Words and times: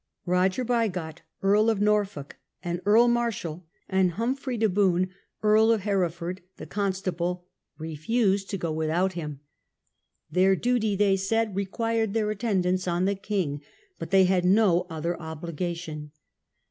Roger 0.25 0.63
Bigot, 0.65 1.21
Earl 1.43 1.69
of 1.69 1.79
Norfolk 1.79 2.37
and 2.63 2.81
Earl 2.87 3.07
Mar 3.07 3.31
shal, 3.31 3.67
and 3.87 4.13
Humfrey 4.13 4.57
de 4.57 4.67
Bohun, 4.67 5.11
Earl 5.43 5.71
of 5.71 5.81
Hereford, 5.81 6.41
the 6.57 6.65
Con 6.65 6.91
stable, 6.93 7.45
refused 7.77 8.49
to 8.49 8.57
go 8.57 8.71
without 8.71 9.13
him. 9.13 9.41
Their 10.31 10.55
duty, 10.55 10.95
they 10.95 11.17
said, 11.17 11.55
required 11.55 12.15
their 12.15 12.31
attendance 12.31 12.87
on 12.87 13.05
the 13.05 13.13
king; 13.13 13.61
but 13.99 14.09
they 14.09 14.23
had 14.23 14.43
no 14.43 14.87
other 14.89 15.21
obligation. 15.21 16.09